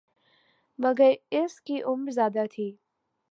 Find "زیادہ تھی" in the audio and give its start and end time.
2.11-2.71